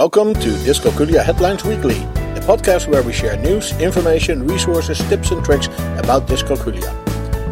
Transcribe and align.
Welcome 0.00 0.32
to 0.32 0.48
Dyscalculia 0.64 1.22
Headlines 1.22 1.62
Weekly, 1.62 1.98
a 1.98 2.40
podcast 2.48 2.88
where 2.88 3.02
we 3.02 3.12
share 3.12 3.36
news, 3.36 3.78
information, 3.78 4.46
resources, 4.46 4.98
tips, 5.10 5.30
and 5.30 5.44
tricks 5.44 5.66
about 5.98 6.26
dyscalculia. 6.26 6.88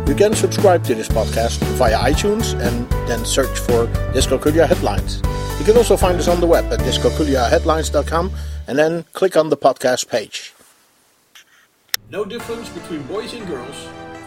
You 0.08 0.14
can 0.14 0.32
subscribe 0.32 0.82
to 0.84 0.94
this 0.94 1.08
podcast 1.08 1.58
via 1.76 1.98
iTunes 1.98 2.58
and 2.58 2.88
then 3.06 3.26
search 3.26 3.58
for 3.58 3.86
Dyscalculia 4.14 4.66
Headlines. 4.66 5.20
You 5.58 5.66
can 5.66 5.76
also 5.76 5.94
find 5.94 6.18
us 6.18 6.26
on 6.26 6.40
the 6.40 6.46
web 6.46 6.72
at 6.72 6.80
dyscalculiaheadlines.com 6.80 8.32
and 8.66 8.78
then 8.78 9.04
click 9.12 9.36
on 9.36 9.50
the 9.50 9.56
podcast 9.58 10.08
page. 10.08 10.54
No 12.08 12.24
difference 12.24 12.70
between 12.70 13.02
boys 13.02 13.34
and 13.34 13.46
girls. 13.46 13.76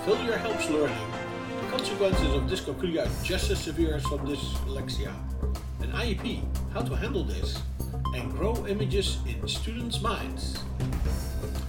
Failure 0.06 0.38
helps 0.38 0.70
learning. 0.70 1.08
The 1.64 1.72
consequences 1.72 2.34
of 2.36 2.44
dyscalculia 2.44 3.08
are 3.08 3.24
just 3.24 3.50
as 3.50 3.58
severe 3.58 3.96
as 3.96 4.04
from 4.04 4.20
dyslexia. 4.28 5.12
An 5.80 5.92
IEP, 5.94 6.46
how 6.72 6.84
to 6.84 6.96
handle 6.96 7.24
this, 7.24 7.58
and 8.14 8.32
grow 8.32 8.66
images 8.68 9.20
in 9.28 9.48
students' 9.48 10.02
minds. 10.02 10.60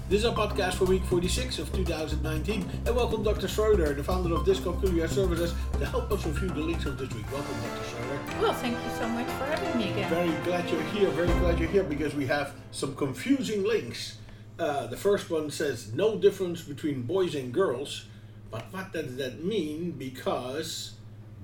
This 0.09 0.21
is 0.21 0.25
our 0.25 0.35
podcast 0.35 0.75
for 0.75 0.85
week 0.87 1.05
46 1.05 1.61
of 1.61 1.73
2019, 1.73 2.69
and 2.85 2.97
welcome 2.97 3.23
Dr. 3.23 3.47
Schroeder, 3.47 3.95
the 3.95 4.03
founder 4.03 4.35
of 4.35 4.43
Dyscalculia 4.43 5.09
Services, 5.09 5.55
to 5.79 5.87
help 5.87 6.11
us 6.11 6.27
review 6.27 6.49
the 6.49 6.61
links 6.61 6.85
of 6.85 6.99
this 6.99 7.13
week. 7.15 7.31
Welcome, 7.33 7.55
Dr. 7.63 7.89
Schroeder. 7.89 8.43
Well, 8.43 8.55
thank 8.55 8.75
you 8.75 8.91
so 8.91 9.09
much 9.09 9.27
for 9.27 9.45
having 9.45 9.79
me 9.79 9.93
again. 9.93 10.11
Very 10.11 10.33
glad 10.45 10.69
you're 10.69 10.83
here. 10.83 11.09
Very 11.11 11.33
glad 11.39 11.59
you're 11.61 11.69
here 11.69 11.85
because 11.85 12.15
we 12.15 12.27
have 12.27 12.55
some 12.73 12.97
confusing 12.97 13.63
links. 13.63 14.19
Uh, 14.59 14.89
the 14.89 14.97
first 14.97 15.31
one 15.31 15.51
says 15.51 15.95
no 15.95 16.19
difference 16.19 16.63
between 16.63 17.03
boys 17.03 17.35
and 17.37 17.55
girls, 17.55 18.07
but 18.51 18.65
what 18.73 18.93
does 18.93 19.17
that 19.17 19.45
mean? 19.45 19.93
Because 19.93 20.95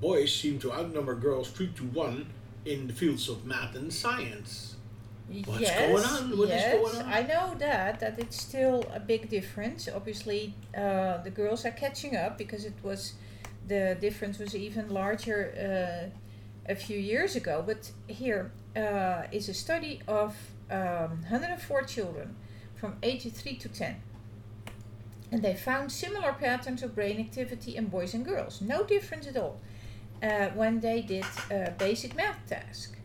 boys 0.01 0.35
seem 0.35 0.59
to 0.59 0.73
outnumber 0.73 1.15
girls 1.15 1.51
three 1.51 1.69
to 1.77 1.85
one 1.85 2.27
in 2.65 2.89
the 2.89 2.93
fields 2.93 3.29
of 3.29 3.47
math 3.47 3.75
and 3.77 3.93
science. 3.93 4.75
What's 5.45 5.61
yes, 5.61 5.79
going 5.79 6.05
on? 6.05 6.39
What 6.39 6.49
is 6.49 6.55
yes, 6.55 6.75
going 6.75 6.97
on? 6.97 7.13
I 7.13 7.23
know 7.23 7.55
that 7.59 8.01
that 8.01 8.19
it's 8.19 8.41
still 8.41 8.85
a 8.95 9.01
big 9.01 9.29
difference. 9.29 9.89
Obviously, 9.95 10.55
uh, 10.77 11.19
the 11.19 11.31
girls 11.31 11.67
are 11.67 11.71
catching 11.71 12.17
up 12.17 12.39
because 12.39 12.65
it 12.65 12.75
was 12.83 13.13
the 13.67 13.97
difference 14.01 14.39
was 14.39 14.55
even 14.57 14.89
larger 14.89 15.41
uh, 15.55 16.73
a 16.73 16.75
few 16.75 16.99
years 16.99 17.37
ago. 17.37 17.63
But 17.67 17.91
here 18.07 18.53
uh, 18.75 19.25
is 19.31 19.49
a 19.49 19.55
study 19.55 20.01
of 20.09 20.35
um, 20.71 21.23
104 21.29 21.83
children 21.83 22.37
from 22.77 22.97
age 23.03 23.31
3 23.31 23.57
to 23.57 23.69
10. 23.69 23.97
And 25.31 25.43
they 25.43 25.55
found 25.55 25.93
similar 25.93 26.33
patterns 26.33 26.83
of 26.83 26.95
brain 26.95 27.21
activity 27.21 27.77
in 27.77 27.87
boys 27.87 28.15
and 28.15 28.25
girls. 28.25 28.63
No 28.63 28.83
difference 28.83 29.27
at 29.27 29.37
all 29.37 29.61
uh, 30.23 30.49
when 30.55 30.81
they 30.81 31.03
did 31.03 31.27
a 31.51 31.73
basic 31.73 32.17
math 32.17 32.39
task. 32.49 32.98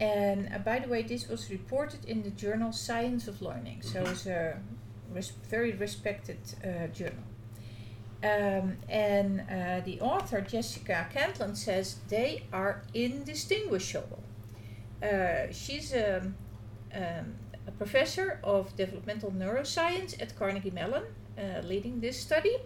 And 0.00 0.48
uh, 0.54 0.58
by 0.58 0.78
the 0.78 0.88
way, 0.88 1.02
this 1.02 1.28
was 1.28 1.50
reported 1.50 2.04
in 2.04 2.22
the 2.22 2.30
journal 2.30 2.72
Science 2.72 3.26
of 3.26 3.42
Learning, 3.42 3.82
so 3.82 4.02
it's 4.02 4.26
a 4.26 4.58
res- 5.12 5.32
very 5.50 5.72
respected 5.72 6.38
uh, 6.62 6.86
journal. 6.88 7.24
Um, 8.22 8.76
and 8.88 9.40
uh, 9.40 9.80
the 9.84 10.00
author, 10.00 10.40
Jessica 10.40 11.08
Cantlon, 11.12 11.56
says 11.56 11.96
they 12.08 12.44
are 12.52 12.82
indistinguishable. 12.94 14.22
Uh, 15.02 15.52
she's 15.52 15.92
a, 15.92 16.32
um, 16.94 17.34
a 17.66 17.70
professor 17.72 18.40
of 18.42 18.74
developmental 18.76 19.30
neuroscience 19.30 20.20
at 20.20 20.36
Carnegie 20.36 20.72
Mellon, 20.72 21.04
uh, 21.38 21.60
leading 21.64 22.00
this 22.00 22.18
study. 22.18 22.56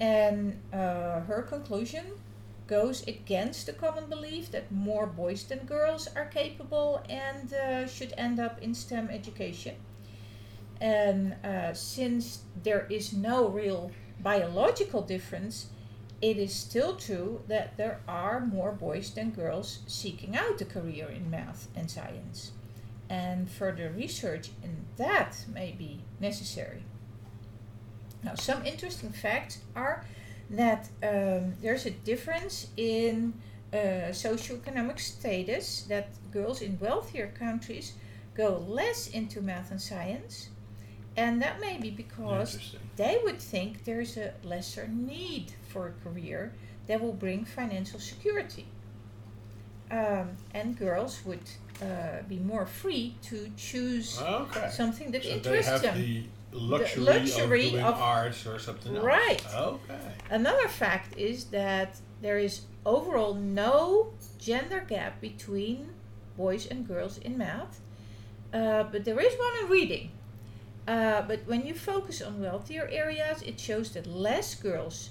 And 0.00 0.58
uh, 0.72 1.20
her 1.20 1.44
conclusion 1.48 2.04
goes 2.68 3.06
against 3.08 3.66
the 3.66 3.72
common 3.72 4.06
belief 4.08 4.52
that 4.52 4.70
more 4.70 5.06
boys 5.06 5.42
than 5.44 5.60
girls 5.60 6.06
are 6.14 6.26
capable 6.26 7.02
and 7.08 7.52
uh, 7.52 7.86
should 7.88 8.12
end 8.16 8.38
up 8.38 8.62
in 8.62 8.74
STEM 8.74 9.08
education. 9.10 9.74
And 10.80 11.34
uh, 11.44 11.72
since 11.72 12.42
there 12.62 12.86
is 12.88 13.12
no 13.12 13.48
real 13.48 13.90
biological 14.20 15.02
difference, 15.02 15.68
it 16.20 16.36
is 16.36 16.54
still 16.54 16.96
true 16.96 17.40
that 17.48 17.76
there 17.76 18.00
are 18.06 18.40
more 18.40 18.72
boys 18.72 19.10
than 19.10 19.30
girls 19.30 19.80
seeking 19.86 20.36
out 20.36 20.60
a 20.60 20.64
career 20.64 21.08
in 21.08 21.30
math 21.30 21.68
and 21.74 21.90
science. 21.90 22.52
And 23.08 23.50
further 23.50 23.90
research 23.90 24.50
in 24.62 24.84
that 24.96 25.44
may 25.52 25.72
be 25.72 26.02
necessary. 26.20 26.84
Now, 28.22 28.34
some 28.34 28.66
interesting 28.66 29.10
facts 29.10 29.58
are 29.74 30.04
that 30.50 30.88
um, 31.02 31.54
there's 31.62 31.86
a 31.86 31.90
difference 31.90 32.68
in 32.76 33.34
uh, 33.72 33.76
socioeconomic 34.12 34.98
status, 34.98 35.82
that 35.88 36.08
girls 36.32 36.62
in 36.62 36.78
wealthier 36.80 37.28
countries 37.38 37.92
go 38.34 38.64
less 38.68 39.08
into 39.08 39.40
math 39.42 39.70
and 39.70 39.80
science. 39.80 40.48
And 41.16 41.42
that 41.42 41.60
may 41.60 41.78
be 41.78 41.90
because 41.90 42.76
they 42.96 43.18
would 43.24 43.40
think 43.40 43.84
there's 43.84 44.16
a 44.16 44.32
lesser 44.44 44.86
need 44.88 45.52
for 45.68 45.88
a 45.88 45.92
career 46.04 46.52
that 46.86 47.00
will 47.00 47.12
bring 47.12 47.44
financial 47.44 47.98
security. 47.98 48.66
Um, 49.90 50.36
and 50.54 50.78
girls 50.78 51.20
would 51.24 51.40
uh, 51.82 52.22
be 52.28 52.38
more 52.38 52.66
free 52.66 53.16
to 53.22 53.50
choose 53.56 54.20
Okay. 54.20 54.68
something 54.70 55.10
that 55.12 55.24
So 55.24 55.30
interests 55.30 55.80
them. 55.80 55.96
the 55.96 56.24
luxury, 56.52 57.02
luxury 57.04 57.66
of 57.66 57.70
doing 57.72 57.84
of- 57.84 57.94
arts 57.94 58.46
or 58.46 58.58
something 58.58 58.96
else. 58.96 59.04
Right. 59.04 59.42
Okay. 59.54 60.12
Another 60.30 60.68
fact 60.68 61.16
is 61.16 61.44
that 61.46 61.96
there 62.20 62.38
is 62.38 62.62
overall 62.84 63.34
no 63.34 64.12
gender 64.38 64.84
gap 64.88 65.20
between 65.20 65.90
boys 66.36 66.66
and 66.66 66.86
girls 66.86 67.18
in 67.18 67.36
math, 67.36 67.80
uh, 68.52 68.84
but 68.84 69.04
there 69.04 69.20
is 69.20 69.34
one 69.38 69.52
in 69.64 69.70
reading. 69.70 70.10
Uh, 70.86 71.20
but 71.22 71.40
when 71.46 71.66
you 71.66 71.74
focus 71.74 72.22
on 72.22 72.40
wealthier 72.40 72.88
areas, 72.90 73.42
it 73.42 73.60
shows 73.60 73.90
that 73.92 74.06
less 74.06 74.54
girls 74.54 75.10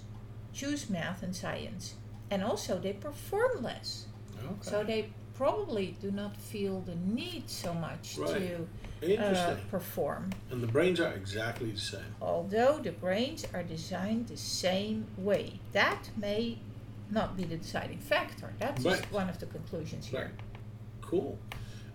choose 0.53 0.89
math 0.89 1.21
and 1.21 1.35
science, 1.35 1.95
and 2.31 2.43
also 2.43 2.79
they 2.79 2.93
perform 2.93 3.61
less. 3.61 4.07
Okay. 4.43 4.55
So 4.61 4.83
they 4.83 5.09
probably 5.37 5.95
do 6.01 6.09
not 6.11 6.35
feel 6.35 6.81
the 6.81 6.95
need 6.95 7.49
so 7.49 7.73
much 7.73 8.17
Right. 8.17 8.67
to 9.01 9.21
uh, 9.23 9.55
perform. 9.69 10.31
and 10.49 10.61
the 10.61 10.67
brains 10.67 10.99
are 10.99 11.13
exactly 11.13 11.71
the 11.71 11.79
same. 11.79 12.11
although 12.21 12.79
the 12.79 12.91
brains 12.91 13.45
are 13.53 13.63
designed 13.63 14.27
the 14.27 14.37
same 14.37 15.05
way. 15.17 15.59
That 15.73 16.09
may 16.17 16.57
not 17.11 17.37
be 17.37 17.43
the 17.43 17.57
deciding 17.57 17.99
factor. 17.99 18.51
That's 18.59 18.83
just 18.83 19.11
one 19.11 19.29
of 19.29 19.39
the 19.39 19.45
conclusions 19.45 20.07
here. 20.07 20.31
Cool. 21.01 21.37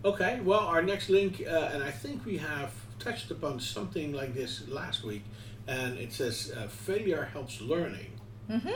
Okay, 0.05 0.41
well, 0.41 0.61
our 0.61 0.83
next 0.83 1.11
link, 1.11 1.43
uh, 1.47 1.71
and 1.73 1.83
I 1.83 1.91
think 1.91 2.25
we 2.25 2.39
have 2.39 2.73
touched 2.99 3.31
upon 3.31 3.61
something 3.61 4.13
like 4.13 4.33
this 4.35 4.67
last 4.69 5.05
week, 5.05 5.25
and 5.67 5.99
it 5.99 6.13
says 6.13 6.53
uh, 6.57 6.67
failure 6.69 7.25
helps 7.33 7.61
learning. 7.61 8.12
Hmm 8.49 8.69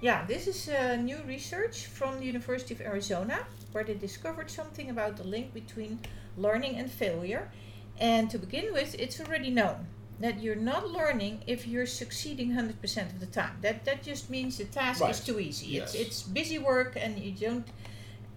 Yeah, 0.00 0.24
this 0.26 0.46
is 0.46 0.68
uh, 0.68 0.96
new 0.96 1.18
research 1.26 1.86
from 1.86 2.18
the 2.18 2.26
University 2.26 2.74
of 2.74 2.80
Arizona 2.80 3.46
where 3.72 3.84
they 3.84 3.94
discovered 3.94 4.50
something 4.50 4.90
about 4.90 5.16
the 5.16 5.24
link 5.24 5.54
between 5.54 6.00
learning 6.36 6.76
and 6.76 6.90
failure. 6.90 7.50
And 7.98 8.30
to 8.30 8.38
begin 8.38 8.72
with, 8.72 8.94
it's 8.98 9.20
already 9.20 9.50
known 9.50 9.86
that 10.20 10.42
you're 10.42 10.56
not 10.56 10.88
learning 10.90 11.42
if 11.46 11.66
you're 11.66 11.86
succeeding 11.86 12.52
100% 12.52 13.12
of 13.12 13.20
the 13.20 13.26
time. 13.26 13.56
That 13.60 13.84
that 13.84 14.02
just 14.02 14.28
means 14.30 14.58
the 14.58 14.64
task 14.64 15.02
is 15.08 15.20
too 15.20 15.38
easy. 15.38 15.76
It's 15.78 15.94
Yes. 15.94 16.06
it's 16.06 16.22
busy 16.22 16.58
work 16.58 16.96
and 16.96 17.18
you 17.18 17.32
don't 17.32 17.66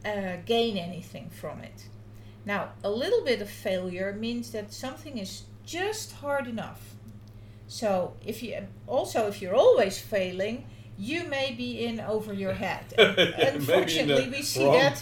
uh, 0.06 0.38
gain 0.46 0.78
anything 0.78 1.30
from 1.30 1.60
it. 1.62 1.86
Now, 2.46 2.70
a 2.84 2.90
little 2.90 3.24
bit 3.24 3.42
of 3.42 3.50
failure 3.50 4.14
means 4.14 4.52
that 4.52 4.72
something 4.72 5.18
is 5.18 5.44
just 5.66 6.14
hard 6.14 6.48
enough. 6.48 6.95
So, 7.68 8.14
if 8.24 8.44
you 8.44 8.68
also 8.88 9.28
if 9.28 9.42
you're 9.42 9.56
always 9.56 10.00
failing, 10.00 10.66
you 10.98 11.24
may 11.26 11.54
be 11.54 11.86
in 11.86 12.00
over 12.00 12.34
your 12.34 12.54
head. 12.66 12.94
And 12.98 13.58
unfortunately, 13.58 14.30
we 14.30 14.42
see 14.42 14.64
that. 14.64 15.02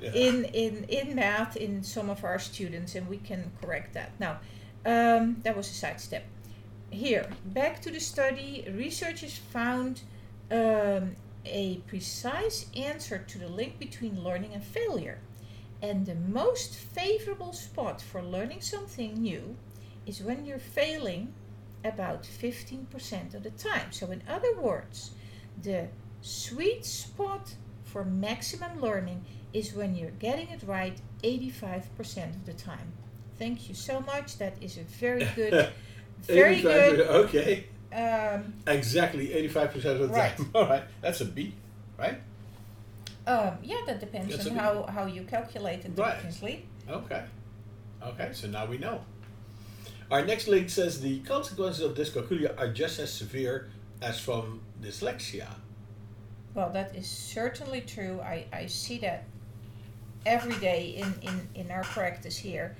Yeah. 0.00 0.10
in, 0.12 0.44
in, 0.46 0.84
in 0.84 1.14
math 1.14 1.56
in 1.56 1.82
some 1.82 2.10
of 2.10 2.24
our 2.24 2.38
students, 2.38 2.94
and 2.94 3.08
we 3.08 3.18
can 3.18 3.50
correct 3.60 3.94
that. 3.94 4.12
Now, 4.20 4.38
um, 4.86 5.36
that 5.42 5.56
was 5.56 5.70
a 5.70 5.74
sidestep. 5.74 6.24
Here, 6.90 7.28
back 7.46 7.80
to 7.82 7.90
the 7.90 8.00
study, 8.00 8.68
researchers 8.72 9.36
found 9.36 10.02
um, 10.50 11.16
a 11.44 11.78
precise 11.86 12.66
answer 12.76 13.18
to 13.18 13.38
the 13.38 13.48
link 13.48 13.78
between 13.78 14.22
learning 14.22 14.52
and 14.54 14.62
failure. 14.62 15.18
And 15.82 16.06
the 16.06 16.14
most 16.14 16.76
favorable 16.76 17.52
spot 17.52 18.00
for 18.00 18.22
learning 18.22 18.60
something 18.60 19.20
new 19.20 19.56
is 20.06 20.22
when 20.22 20.46
you're 20.46 20.58
failing 20.58 21.34
about 21.84 22.22
15% 22.24 23.34
of 23.34 23.42
the 23.42 23.50
time. 23.50 23.92
So, 23.92 24.10
in 24.10 24.22
other 24.28 24.56
words, 24.60 25.10
the 25.62 25.88
sweet 26.22 26.84
spot 26.84 27.54
for 27.84 28.04
maximum 28.04 28.80
learning 28.80 29.24
is 29.52 29.74
when 29.74 29.94
you're 29.94 30.10
getting 30.10 30.48
it 30.48 30.62
right 30.66 30.98
85% 31.22 32.30
of 32.36 32.46
the 32.46 32.54
time. 32.54 32.92
Thank 33.38 33.68
you 33.68 33.74
so 33.74 34.00
much. 34.00 34.38
That 34.38 34.54
is 34.60 34.78
a 34.78 34.82
very 34.82 35.24
good, 35.36 35.70
very 36.22 36.60
good. 36.62 37.00
Okay, 37.00 37.66
Um, 37.92 38.54
exactly 38.66 39.28
85% 39.28 39.84
of 39.84 39.98
the 40.00 40.08
Right. 40.08 40.36
time. 40.36 40.50
All 40.54 40.66
right, 40.66 40.82
that's 41.00 41.20
a 41.20 41.24
B, 41.26 41.54
right? 41.98 42.18
um, 43.26 43.56
yeah, 43.62 43.76
that 43.86 44.00
depends 44.00 44.36
That's 44.36 44.48
on 44.50 44.56
how, 44.56 44.82
how 44.84 45.06
you 45.06 45.22
calculate 45.24 45.84
it 45.84 45.92
Right. 45.96 46.14
differently. 46.14 46.66
Okay. 46.88 47.22
Okay, 48.02 48.30
so 48.32 48.48
now 48.48 48.66
we 48.66 48.76
know. 48.78 49.00
Our 50.10 50.24
next 50.24 50.48
link 50.48 50.68
says 50.70 51.00
the 51.00 51.20
consequences 51.20 51.82
of 51.82 51.96
dyscalculia 51.96 52.58
are 52.58 52.68
just 52.68 52.98
as 52.98 53.12
severe 53.12 53.70
as 54.02 54.20
from 54.20 54.60
dyslexia. 54.82 55.48
Well, 56.54 56.70
that 56.70 56.94
is 56.94 57.08
certainly 57.08 57.80
true. 57.80 58.20
I, 58.20 58.46
I 58.52 58.66
see 58.66 58.98
that 58.98 59.24
every 60.26 60.56
day 60.56 60.94
in, 60.96 61.14
in, 61.22 61.48
in 61.54 61.70
our 61.70 61.82
practice 61.84 62.36
here. 62.36 62.76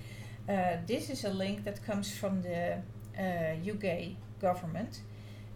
Uh, 0.49 0.77
this 0.87 1.11
is 1.11 1.25
a 1.25 1.31
link 1.31 1.65
that 1.65 1.85
comes 1.85 2.15
from 2.17 2.43
the 2.43 2.83
uh, 3.19 3.73
UK 3.73 4.17
government 4.41 5.01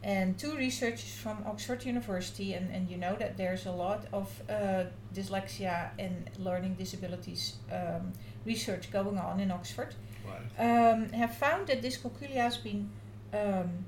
and 0.03 0.39
two 0.39 0.57
researchers 0.57 1.13
from 1.13 1.45
Oxford 1.45 1.85
University, 1.85 2.55
and, 2.55 2.71
and 2.71 2.89
you 2.89 2.97
know 2.97 3.17
that 3.17 3.37
there's 3.37 3.67
a 3.67 3.73
lot 3.73 4.07
of 4.13 4.43
uh, 4.49 4.85
dyslexia 5.13 5.91
and 5.99 6.31
learning 6.39 6.75
disabilities 6.75 7.57
um, 7.73 8.13
research 8.47 8.93
going 8.93 9.19
on 9.19 9.41
in 9.41 9.51
Oxford. 9.51 9.95
Um, 10.59 11.11
have 11.11 11.35
found 11.37 11.69
that 11.69 11.83
dyscalculia 11.83 12.43
has 12.43 12.57
been 12.57 12.91
um, 13.33 13.85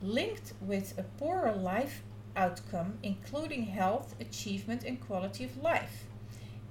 linked 0.00 0.52
with 0.60 0.98
a 0.98 1.02
poorer 1.18 1.52
life 1.52 2.02
outcome, 2.36 2.94
including 3.02 3.64
health, 3.64 4.14
achievement, 4.20 4.84
and 4.84 5.00
quality 5.00 5.44
of 5.44 5.56
life. 5.62 6.04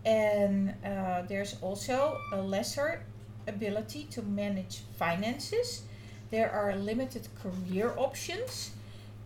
And 0.06 0.74
uh, 0.84 1.22
there's 1.24 1.56
also 1.62 2.18
a 2.34 2.42
lesser 2.42 3.04
ability 3.48 4.08
to 4.12 4.22
manage 4.22 4.82
finances. 4.98 5.84
There 6.32 6.52
are 6.52 6.76
limited 6.76 7.28
career 7.42 7.94
options. 7.98 8.72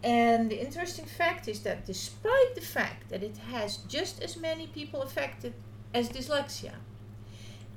And 0.03 0.51
the 0.51 0.61
interesting 0.61 1.05
fact 1.05 1.47
is 1.47 1.61
that 1.61 1.85
despite 1.85 2.53
the 2.55 2.61
fact 2.61 3.09
that 3.09 3.23
it 3.23 3.37
has 3.51 3.77
just 3.77 4.21
as 4.21 4.37
many 4.37 4.67
people 4.67 5.01
affected 5.01 5.53
as 5.93 6.09
dyslexia, 6.09 6.73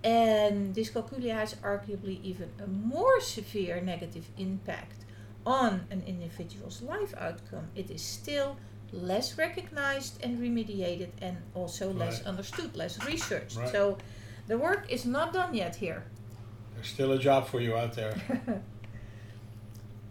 and 0.04 0.74
dyscalculia 0.74 1.34
has 1.34 1.54
arguably 1.56 2.22
even 2.22 2.50
a 2.62 2.66
more 2.66 3.20
severe 3.20 3.80
negative 3.80 4.26
impact 4.36 5.04
on 5.44 5.86
an 5.90 6.02
individual's 6.06 6.82
life 6.82 7.14
outcome, 7.18 7.68
it 7.74 7.90
is 7.90 8.02
still 8.02 8.56
less 8.92 9.36
recognized 9.36 10.22
and 10.22 10.38
remediated 10.38 11.10
and 11.20 11.36
also 11.54 11.92
less 11.92 12.24
understood, 12.24 12.76
less 12.76 13.04
researched. 13.04 13.56
Right. 13.56 13.68
So 13.68 13.98
the 14.46 14.58
work 14.58 14.86
is 14.90 15.04
not 15.04 15.32
done 15.32 15.54
yet 15.54 15.76
here. 15.76 16.04
There's 16.74 16.88
still 16.88 17.12
a 17.12 17.18
job 17.18 17.48
for 17.48 17.60
you 17.60 17.76
out 17.76 17.94
there. 17.94 18.14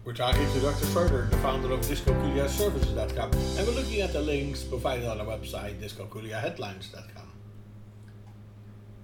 We're 0.04 0.14
talking 0.14 0.46
to 0.52 0.60
Dr. 0.60 0.86
Furter, 0.86 1.30
the 1.30 1.36
founder 1.38 1.70
of 1.72 1.80
dyscalculiaservices.com, 1.80 3.30
and 3.30 3.66
we're 3.66 3.74
looking 3.74 4.00
at 4.00 4.14
the 4.14 4.22
links 4.22 4.62
provided 4.62 5.06
on 5.06 5.20
our 5.20 5.26
website, 5.26 5.78
dyscalculiaheadlines.com. 5.82 7.28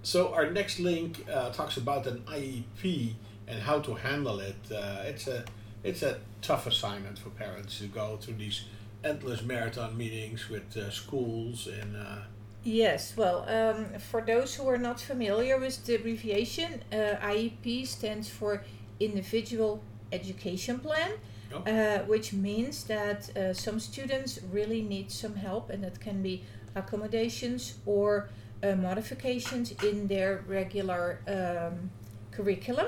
So 0.05 0.31
our 0.35 0.51
next 0.51 0.79
link 0.79 1.25
uh, 1.33 1.49
talks 1.49 1.77
about 1.77 2.05
an 2.05 2.19
IEP 2.27 3.13
and 3.47 3.59
how 3.59 3.79
to 3.79 3.95
handle 3.95 4.39
it. 4.39 4.55
Uh, 4.71 5.01
it's 5.03 5.27
a 5.27 5.43
it's 5.83 6.03
a 6.03 6.19
tough 6.43 6.67
assignment 6.67 7.17
for 7.17 7.31
parents 7.31 7.79
to 7.79 7.87
go 7.87 8.17
through 8.21 8.35
these 8.35 8.65
endless 9.03 9.41
marathon 9.41 9.97
meetings 9.97 10.47
with 10.47 10.77
uh, 10.77 10.91
schools 10.91 11.67
and 11.67 11.95
uh, 11.97 12.17
Yes, 12.63 13.13
well, 13.17 13.45
um, 13.47 13.99
for 13.99 14.21
those 14.21 14.53
who 14.55 14.67
are 14.69 14.77
not 14.77 14.99
familiar 14.99 15.59
with 15.59 15.83
the 15.85 15.95
abbreviation, 15.95 16.81
uh, 16.91 16.95
IEP 17.21 17.85
stands 17.87 18.27
for 18.29 18.63
Individual 18.99 19.81
Education 20.11 20.79
Plan, 20.79 21.11
Oh. 21.53 21.61
uh, 21.61 21.99
which 22.05 22.33
means 22.33 22.83
that 22.85 23.19
uh, 23.37 23.53
some 23.53 23.79
students 23.79 24.39
really 24.51 24.81
need 24.81 25.11
some 25.11 25.35
help, 25.35 25.69
and 25.69 25.83
that 25.83 25.99
can 25.99 26.23
be 26.23 26.43
accommodations 26.75 27.75
or 27.85 28.29
modifications 28.63 29.71
in 29.83 30.07
their 30.07 30.43
regular 30.47 31.19
um, 31.27 31.89
curriculum. 32.31 32.87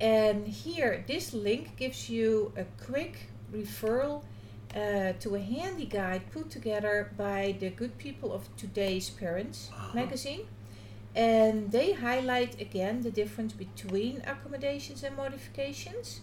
And 0.00 0.46
here, 0.46 1.04
this 1.06 1.32
link 1.34 1.76
gives 1.76 2.08
you 2.08 2.52
a 2.56 2.64
quick 2.84 3.14
referral 3.52 4.22
uh, 4.74 5.12
to 5.20 5.34
a 5.34 5.40
handy 5.40 5.86
guide 5.86 6.22
put 6.32 6.50
together 6.50 7.10
by 7.16 7.56
the 7.58 7.70
good 7.70 7.96
people 7.98 8.32
of 8.32 8.42
today's 8.56 9.10
Parents 9.10 9.70
Uh-huh. 9.72 9.94
magazine. 9.94 10.42
And 11.16 11.72
they 11.72 11.92
highlight 11.92 12.60
again 12.60 13.02
the 13.02 13.10
difference 13.10 13.52
between 13.54 14.22
accommodations 14.26 15.02
and 15.02 15.16
modifications. 15.16 16.20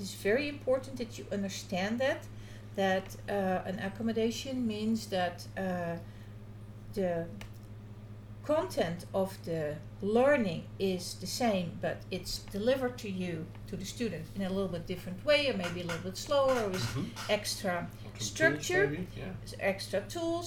It's 0.00 0.14
very 0.14 0.48
important 0.48 0.96
that 0.98 1.18
you 1.18 1.26
understand 1.32 1.98
that. 1.98 2.20
That 2.76 3.16
uh, 3.28 3.32
an 3.70 3.78
accommodation 3.80 4.64
means 4.66 5.06
that 5.08 5.46
uh, 5.58 5.96
the 6.94 7.26
content 8.48 9.04
of 9.12 9.30
the 9.44 9.76
learning 10.00 10.62
is 10.78 11.14
the 11.20 11.26
same, 11.26 11.68
but 11.82 11.98
it's 12.10 12.38
delivered 12.50 12.96
to 12.96 13.10
you, 13.10 13.44
to 13.68 13.76
the 13.76 13.84
student, 13.84 14.24
in 14.36 14.42
a 14.42 14.48
little 14.48 14.68
bit 14.76 14.86
different 14.86 15.22
way, 15.24 15.50
or 15.50 15.54
maybe 15.64 15.80
a 15.82 15.86
little 15.90 16.02
bit 16.10 16.16
slower, 16.16 16.54
or 16.64 16.68
with 16.70 16.86
Mhm. 16.94 17.06
extra 17.28 17.74
Structure. 18.18 18.86
maybe, 18.88 19.06
yeah. 19.16 19.32
extra 19.72 20.00
tools. 20.14 20.46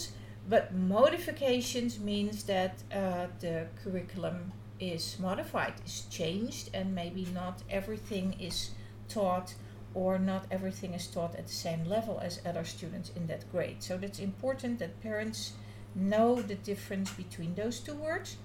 But 0.50 0.74
modifications 0.74 2.00
means 2.00 2.44
that 2.54 2.74
uh, 2.92 3.28
the 3.40 3.68
curriculum 3.84 4.52
is 4.80 5.04
modified, 5.20 5.74
is 5.86 5.98
changed, 6.10 6.66
and 6.74 6.96
maybe 6.96 7.24
not 7.42 7.56
everything 7.70 8.28
is 8.50 8.72
taught 9.16 9.54
or 9.94 10.18
not 10.18 10.44
everything 10.50 10.94
is 11.00 11.06
taught 11.16 11.34
at 11.36 11.46
the 11.52 11.60
same 11.68 11.84
level 11.96 12.16
as 12.28 12.34
other 12.50 12.66
students 12.66 13.12
in 13.18 13.28
that 13.28 13.44
grade. 13.52 13.78
So 13.88 13.98
that's 13.98 14.20
important 14.20 14.80
that 14.80 14.92
parents 15.02 15.52
know 15.96 16.42
the 16.42 16.56
difference 16.56 17.12
between 17.12 17.56
those 17.56 17.80
two 17.80 17.96
words. 17.96 18.38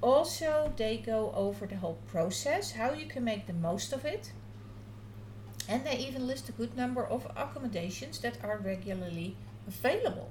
Also, 0.00 0.72
they 0.76 0.98
go 0.98 1.32
over 1.34 1.66
the 1.66 1.76
whole 1.76 1.98
process, 2.06 2.72
how 2.72 2.92
you 2.92 3.06
can 3.06 3.24
make 3.24 3.46
the 3.46 3.52
most 3.52 3.92
of 3.92 4.04
it. 4.04 4.32
And 5.68 5.84
they 5.84 5.98
even 5.98 6.26
list 6.26 6.48
a 6.48 6.52
good 6.52 6.76
number 6.76 7.04
of 7.04 7.26
accommodations 7.36 8.20
that 8.20 8.42
are 8.42 8.58
regularly 8.58 9.36
available. 9.66 10.30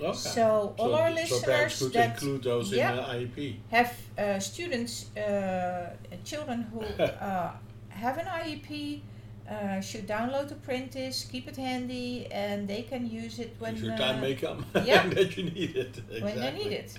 Okay. 0.00 0.16
So, 0.16 0.74
all 0.78 0.94
our 0.94 1.10
so 1.10 1.14
parents 1.14 1.30
listeners 1.32 1.78
could 1.78 1.92
that 1.94 2.10
include 2.10 2.42
those 2.44 2.72
yeah. 2.72 2.90
in 2.90 2.96
the 2.96 3.42
IEP. 3.42 3.56
have 3.70 3.96
uh, 4.16 4.38
students, 4.38 5.14
uh, 5.16 5.96
children 6.24 6.62
who 6.72 6.80
uh, 7.02 7.50
have 7.88 8.18
an 8.18 8.26
IEP 8.26 9.00
uh, 9.50 9.80
should 9.80 10.06
download 10.06 10.48
the 10.48 10.54
print 10.54 10.92
this, 10.92 11.24
keep 11.24 11.48
it 11.48 11.56
handy, 11.56 12.26
and 12.30 12.68
they 12.68 12.82
can 12.82 13.08
use 13.08 13.38
it 13.38 13.56
when 13.58 13.76
If 13.76 13.82
your 13.82 13.94
uh, 13.94 13.98
time 13.98 14.20
may 14.20 14.34
come 14.34 14.64
yeah. 14.84 15.06
that 15.08 15.36
you 15.36 15.44
need 15.44 15.76
it. 15.76 15.98
Exactly. 16.10 16.22
when 16.22 16.36
they 16.36 16.52
need 16.52 16.72
it. 16.72 16.98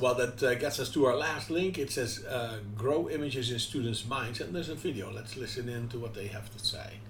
Well, 0.00 0.14
that 0.14 0.42
uh, 0.42 0.54
gets 0.54 0.78
us 0.78 0.90
to 0.90 1.06
our 1.06 1.16
last 1.16 1.50
link. 1.50 1.78
It 1.78 1.90
says 1.90 2.24
uh, 2.24 2.58
grow 2.76 3.08
images 3.08 3.50
in 3.50 3.58
students' 3.58 4.06
minds, 4.06 4.40
and 4.40 4.54
there's 4.54 4.68
a 4.68 4.74
video. 4.74 5.10
Let's 5.10 5.36
listen 5.36 5.68
in 5.68 5.88
to 5.88 5.98
what 5.98 6.14
they 6.14 6.28
have 6.28 6.54
to 6.56 6.64
say. 6.64 7.00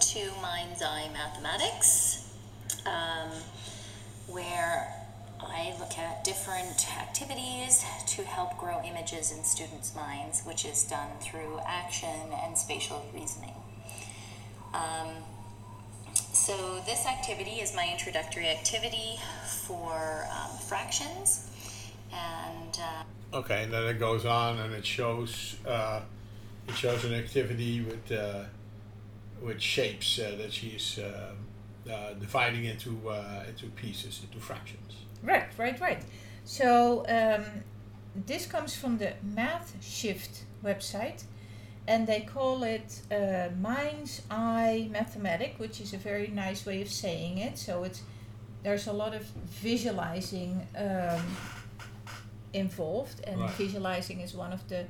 to 0.00 0.30
Mind's 0.42 0.82
Eye 0.82 1.08
Mathematics, 1.12 2.32
um, 2.86 3.30
where 4.26 5.03
I 5.48 5.74
look 5.78 5.98
at 5.98 6.24
different 6.24 6.86
activities 6.96 7.84
to 8.08 8.22
help 8.24 8.58
grow 8.58 8.82
images 8.84 9.32
in 9.32 9.44
students' 9.44 9.94
minds, 9.94 10.42
which 10.42 10.64
is 10.64 10.84
done 10.84 11.10
through 11.20 11.60
action 11.66 12.32
and 12.44 12.56
spatial 12.56 13.04
reasoning. 13.14 13.54
Um, 14.72 15.08
so, 16.32 16.80
this 16.86 17.06
activity 17.06 17.60
is 17.60 17.74
my 17.74 17.88
introductory 17.90 18.48
activity 18.48 19.18
for 19.66 20.26
um, 20.30 20.58
fractions, 20.58 21.48
and 22.12 22.78
uh, 22.80 23.04
Okay, 23.34 23.64
and 23.64 23.72
then 23.72 23.82
it 23.86 23.98
goes 23.98 24.24
on, 24.24 24.58
and 24.60 24.72
it 24.72 24.86
shows 24.86 25.56
uh, 25.66 26.00
it 26.68 26.74
shows 26.76 27.04
an 27.04 27.14
activity 27.14 27.80
with 27.80 28.12
uh, 28.12 28.44
with 29.42 29.60
shapes 29.60 30.20
uh, 30.20 30.36
that 30.38 30.52
she's 30.52 31.00
uh, 31.00 31.32
uh, 31.90 32.14
dividing 32.14 32.64
into 32.64 32.90
into 33.48 33.66
pieces, 33.74 34.20
into 34.22 34.38
fractions. 34.38 34.94
Right, 35.24 35.46
right, 35.58 35.80
right. 35.80 36.02
So 36.44 37.04
um, 37.08 37.44
this 38.26 38.46
comes 38.46 38.74
from 38.76 38.98
the 38.98 39.14
Math 39.22 39.74
Shift 39.82 40.44
website, 40.62 41.24
and 41.88 42.06
they 42.06 42.20
call 42.20 42.62
it 42.62 43.00
uh, 43.10 43.48
Mind's 43.60 44.22
Eye 44.30 44.88
Mathematic, 44.92 45.54
which 45.58 45.80
is 45.80 45.94
a 45.94 45.98
very 45.98 46.28
nice 46.28 46.66
way 46.66 46.82
of 46.82 46.88
saying 46.90 47.38
it. 47.38 47.58
So 47.58 47.84
it's 47.84 48.02
there's 48.62 48.86
a 48.86 48.92
lot 48.92 49.14
of 49.14 49.22
visualizing 49.62 50.66
um, 50.76 51.22
involved, 52.52 53.20
and 53.26 53.40
Right. 53.40 53.50
visualizing 53.58 54.20
is 54.20 54.34
one 54.34 54.52
of 54.52 54.66
the 54.68 54.84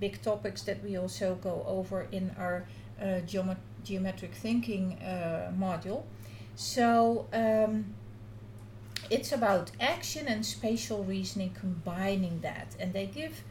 big 0.00 0.22
topics 0.22 0.62
that 0.62 0.82
we 0.82 0.96
also 0.96 1.34
go 1.34 1.64
over 1.66 2.06
in 2.12 2.30
our 2.38 2.64
uh, 3.00 3.04
geomet- 3.26 3.56
geometric 3.84 4.34
thinking 4.34 4.98
uh, 5.02 5.52
module. 5.58 6.02
So. 6.54 7.26
Um, 7.32 7.94
it's 9.10 9.32
about 9.32 9.70
action 9.80 10.26
and 10.26 10.46
spatial 10.46 11.04
reasoning 11.04 11.50
combining 11.50 12.40
that 12.40 12.76
and 12.78 12.92
they 12.92 13.06
give 13.06 13.42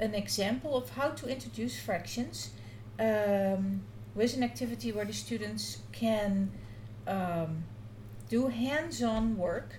an 0.00 0.14
example 0.14 0.76
of 0.76 0.90
how 0.90 1.08
to 1.08 1.28
introduce 1.28 1.78
fractions 1.80 2.50
um, 2.98 3.82
with 4.14 4.36
an 4.36 4.42
activity 4.42 4.92
where 4.92 5.04
the 5.04 5.12
students 5.12 5.78
can 5.92 6.50
um, 7.06 7.64
do 8.28 8.48
hands-on 8.48 9.36
work 9.36 9.76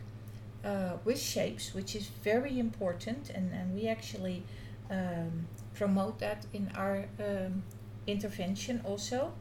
uh, 0.64 0.94
with 1.04 1.20
shapes 1.20 1.74
which 1.74 1.96
is 1.96 2.08
very 2.24 2.58
important 2.58 3.30
and, 3.30 3.52
and 3.54 3.76
we 3.76 3.88
actually 3.88 4.44
um, 4.90 5.48
promote 5.74 6.20
that 6.20 6.46
in 6.54 6.72
our 6.76 7.06
um, 7.20 7.64
intervention 8.08 8.82
also. 8.84 9.34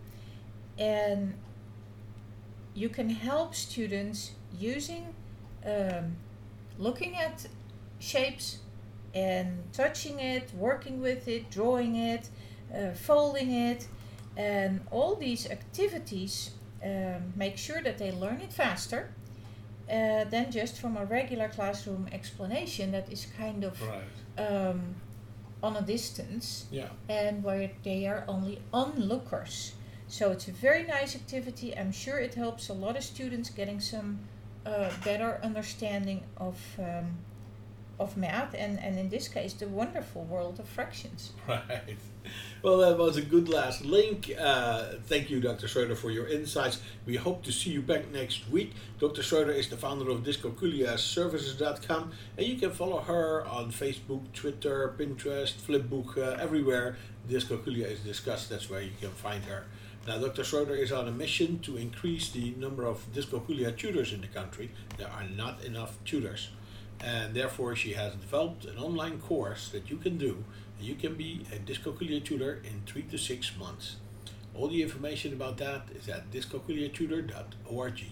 And 0.78 1.34
you 2.74 2.88
can 2.88 3.10
help 3.10 3.54
students 3.54 4.32
using 4.58 5.14
um, 5.66 6.16
looking 6.78 7.16
at 7.16 7.46
shapes 7.98 8.58
and 9.14 9.62
touching 9.72 10.18
it, 10.20 10.50
working 10.54 11.00
with 11.00 11.28
it, 11.28 11.50
drawing 11.50 11.96
it, 11.96 12.28
uh, 12.74 12.90
folding 12.92 13.50
it, 13.52 13.86
and 14.36 14.80
all 14.90 15.14
these 15.14 15.48
activities 15.48 16.50
um, 16.84 17.32
make 17.36 17.56
sure 17.56 17.80
that 17.82 17.96
they 17.98 18.10
learn 18.12 18.40
it 18.40 18.52
faster 18.52 19.10
uh, 19.88 20.24
than 20.24 20.50
just 20.50 20.78
from 20.80 20.96
a 20.96 21.04
regular 21.04 21.48
classroom 21.48 22.08
explanation 22.12 22.90
that 22.92 23.10
is 23.12 23.26
kind 23.38 23.64
of 23.64 23.80
Right. 23.82 24.46
um, 24.46 24.96
on 25.62 25.76
a 25.76 25.82
distance 25.82 26.66
Yeah. 26.70 26.88
and 27.08 27.42
where 27.42 27.70
they 27.84 28.06
are 28.06 28.24
only 28.28 28.60
onlookers. 28.72 29.72
So 30.08 30.30
it's 30.32 30.48
a 30.48 30.52
very 30.52 30.82
nice 30.82 31.14
activity. 31.14 31.76
I'm 31.76 31.92
sure 31.92 32.18
it 32.18 32.34
helps 32.34 32.68
a 32.68 32.74
lot 32.74 32.96
of 32.96 33.04
students 33.04 33.48
getting 33.50 33.80
some 33.80 34.18
uh, 34.66 34.90
better 35.04 35.40
understanding 35.42 36.22
of 36.36 36.58
um, 36.78 37.18
of 38.00 38.16
math 38.16 38.54
and, 38.54 38.80
and 38.80 38.98
in 38.98 39.08
this 39.08 39.28
case 39.28 39.52
the 39.52 39.68
wonderful 39.68 40.24
world 40.24 40.58
of 40.58 40.68
fractions. 40.68 41.32
Right. 41.46 41.96
Well, 42.62 42.78
that 42.78 42.96
was 42.96 43.18
a 43.18 43.22
good 43.22 43.50
last 43.50 43.84
link. 43.84 44.32
Uh, 44.40 44.94
thank 45.04 45.28
you, 45.28 45.38
Dr. 45.40 45.68
Schroeder, 45.68 45.94
for 45.94 46.10
your 46.10 46.26
insights. 46.26 46.80
We 47.04 47.16
hope 47.16 47.42
to 47.44 47.52
see 47.52 47.68
you 47.68 47.82
back 47.82 48.10
next 48.10 48.48
week. 48.48 48.72
Dr. 48.98 49.22
Schroeder 49.22 49.52
is 49.52 49.68
the 49.68 49.76
founder 49.76 50.10
of 50.10 50.22
DyscalculiaServices.com, 50.22 52.12
and 52.38 52.46
you 52.46 52.56
can 52.56 52.70
follow 52.70 53.00
her 53.00 53.44
on 53.44 53.70
Facebook, 53.70 54.22
Twitter, 54.32 54.94
Pinterest, 54.98 55.52
Flipboard, 55.52 56.16
uh, 56.16 56.42
everywhere 56.42 56.96
dyscalculia 57.28 57.90
is 57.90 58.00
discussed. 58.00 58.50
That's 58.50 58.68
where 58.68 58.82
you 58.82 58.92
can 59.00 59.10
find 59.10 59.44
her. 59.44 59.64
Now, 60.06 60.18
Dr. 60.18 60.44
Schroeder 60.44 60.74
is 60.74 60.92
on 60.92 61.08
a 61.08 61.10
mission 61.10 61.60
to 61.60 61.76
increase 61.76 62.30
the 62.30 62.54
number 62.58 62.84
of 62.84 63.06
Dyscalculia 63.12 63.76
tutors 63.76 64.12
in 64.12 64.20
the 64.20 64.26
country. 64.26 64.70
There 64.98 65.08
are 65.08 65.24
not 65.24 65.64
enough 65.64 65.96
tutors 66.04 66.50
and 67.02 67.34
therefore 67.34 67.76
she 67.76 67.92
has 67.92 68.12
developed 68.14 68.64
an 68.64 68.78
online 68.78 69.18
course 69.20 69.68
that 69.68 69.90
you 69.90 69.96
can 69.96 70.16
do 70.18 70.44
you 70.80 70.94
can 70.94 71.14
be 71.14 71.46
a 71.52 71.56
dyscalculia 71.56 72.22
tutor 72.22 72.60
in 72.64 72.82
three 72.86 73.02
to 73.02 73.18
six 73.18 73.52
months 73.58 73.96
all 74.54 74.68
the 74.68 74.82
information 74.82 75.32
about 75.32 75.56
that 75.56 75.82
is 75.94 76.08
at 76.08 76.30
dyscalculiatutor.org 76.30 78.04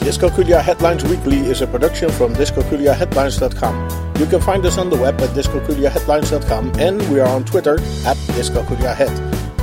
Dyscalculia 0.00 0.62
Headlines 0.62 1.04
Weekly 1.04 1.38
is 1.38 1.62
a 1.62 1.66
production 1.66 2.08
from 2.10 2.32
dyscalculiaheadlines.com. 2.34 4.14
You 4.20 4.26
can 4.26 4.40
find 4.40 4.64
us 4.64 4.78
on 4.78 4.88
the 4.88 4.94
web 4.94 5.20
at 5.20 5.30
dyscalculiaheadlines.com 5.30 6.78
and 6.78 7.02
we 7.10 7.18
are 7.18 7.26
on 7.26 7.44
Twitter 7.44 7.74
at 8.06 8.16
dyscalculiahead. 8.38 9.35